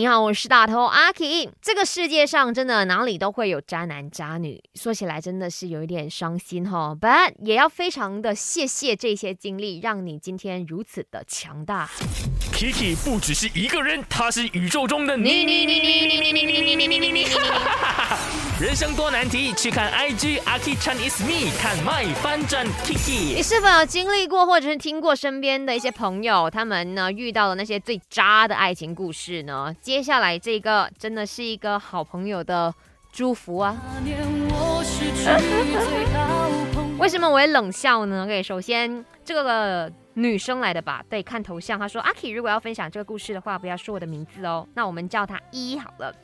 [0.00, 1.50] 你好，我是大头阿 K。
[1.60, 6.96] 这个世界上真的哪里都会有渣男渣女，说起来真的是有一点伤心哈。
[6.98, 11.90] But 也要非常的谢谢这些经历，让你今天如此的强大。
[12.54, 17.26] Kiki 不只是一个人，他是宇宙中的你你你你你你你你你你你你。
[18.60, 23.34] 人生多难题，去看 IG a k Chan is me，看 My 翻转 Kiki。
[23.34, 29.74] 你是否有经历过，或者是听过身边的一些朋友，他们呢遇到了那些最渣的爱情故事呢？
[29.80, 32.74] 接下来这个真的是一个好朋友的
[33.10, 33.74] 祝福啊！
[36.98, 39.90] 为什么我会冷笑呢？OK，首先这个
[40.22, 41.04] 女生来的吧？
[41.08, 44.66] 对，看头像，她说阿 K 如果要分享这个故事的话，不要说我的名字哦。
[44.74, 46.14] 那我们叫她一好了。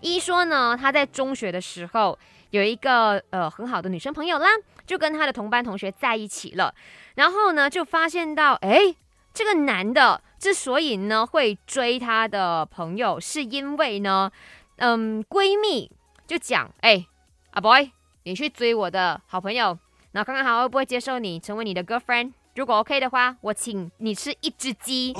[0.00, 2.18] 一说呢，她在中学的时候
[2.50, 4.48] 有一个呃很好的女生朋友啦，
[4.86, 6.74] 就跟她的同班同学在一起了。
[7.14, 8.94] 然后呢，就发现到哎，
[9.34, 14.30] 这个男的之所以呢会追她的朋友，是因为呢，
[14.76, 15.90] 嗯，闺蜜
[16.26, 17.06] 就讲哎，
[17.50, 17.90] 阿 boy，
[18.24, 19.78] 你去追我的好朋友。
[20.14, 22.32] 那看看他会不会接受你成为你的 girlfriend？
[22.54, 25.14] 如果 OK 的话，我请你吃一只鸡。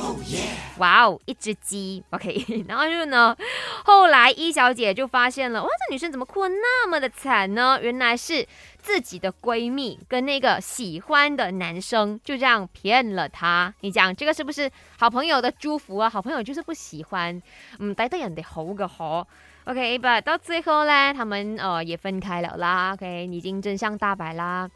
[0.78, 2.44] 哇哦，一只鸡，OK。
[2.68, 3.36] 然后就呢，
[3.84, 7.78] 后来一小姐就发现了，哇，这女生怎么哭得那么的惨呢？
[7.80, 8.46] 原来是
[8.78, 13.72] 自己的闺蜜跟那个喜欢的男生就这样骗了她。
[13.80, 16.10] 你讲这个是不是好朋友的祝福啊？
[16.10, 17.40] 好朋友就是不喜欢，
[17.78, 19.24] 嗯，待得人哋好嘅嗬。
[19.64, 22.92] OK，but 到最后呢，他们呃也分开了啦。
[22.94, 24.68] OK，已经真相大白啦。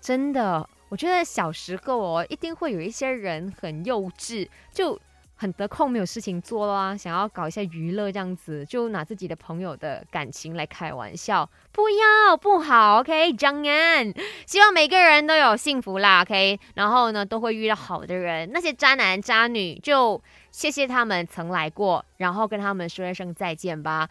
[0.00, 4.98] 真的，我觉得小时候哦，一定会有一些人很幼稚，就
[5.34, 14.12] 很得空，没有事情做啦，想要搞一下娱乐这样子，就拿自己的朋友的感情来开玩笑，不要不好，OK，张安，
[14.46, 20.22] 希望每个人都有幸福啦，OK，然后呢，都会遇到好的人，那些渣男渣女就。
[20.52, 24.02] 谢谢他们曾来过，然后跟他们说一声再见吧。